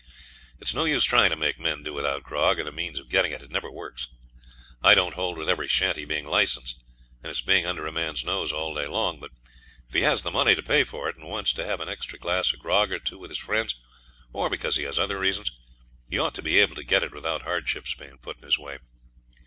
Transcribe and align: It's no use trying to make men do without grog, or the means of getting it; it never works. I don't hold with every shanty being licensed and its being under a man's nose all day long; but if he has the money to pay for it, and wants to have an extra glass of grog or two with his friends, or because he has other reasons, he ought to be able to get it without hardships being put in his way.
It's 0.59 0.73
no 0.73 0.85
use 0.85 1.03
trying 1.05 1.29
to 1.29 1.35
make 1.35 1.59
men 1.59 1.83
do 1.83 1.93
without 1.93 2.23
grog, 2.23 2.57
or 2.59 2.63
the 2.63 2.71
means 2.71 2.97
of 2.97 3.07
getting 3.07 3.31
it; 3.33 3.43
it 3.43 3.51
never 3.51 3.69
works. 3.71 4.07
I 4.81 4.95
don't 4.95 5.13
hold 5.13 5.37
with 5.37 5.47
every 5.47 5.67
shanty 5.67 6.05
being 6.05 6.25
licensed 6.25 6.83
and 7.21 7.29
its 7.29 7.41
being 7.43 7.67
under 7.67 7.85
a 7.85 7.91
man's 7.91 8.25
nose 8.25 8.51
all 8.51 8.73
day 8.73 8.87
long; 8.87 9.19
but 9.19 9.29
if 9.87 9.93
he 9.93 10.01
has 10.01 10.23
the 10.23 10.31
money 10.31 10.55
to 10.55 10.63
pay 10.63 10.83
for 10.83 11.07
it, 11.07 11.17
and 11.17 11.29
wants 11.29 11.53
to 11.53 11.67
have 11.67 11.79
an 11.81 11.87
extra 11.87 12.17
glass 12.17 12.51
of 12.51 12.57
grog 12.61 12.91
or 12.91 12.97
two 12.97 13.19
with 13.19 13.29
his 13.29 13.37
friends, 13.37 13.75
or 14.33 14.49
because 14.49 14.75
he 14.75 14.85
has 14.85 14.97
other 14.97 15.19
reasons, 15.19 15.51
he 16.09 16.17
ought 16.17 16.33
to 16.33 16.41
be 16.41 16.57
able 16.57 16.73
to 16.73 16.83
get 16.83 17.03
it 17.03 17.13
without 17.13 17.43
hardships 17.43 17.93
being 17.93 18.17
put 18.17 18.37
in 18.39 18.43
his 18.45 18.57
way. 18.57 18.79